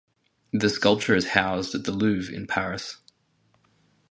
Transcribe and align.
The 0.51 0.67
sculpture 0.71 1.15
is 1.15 1.27
housed 1.35 1.75
at 1.75 1.83
The 1.83 1.91
Louvre 1.91 2.33
in 2.33 2.47
Paris. 2.47 2.97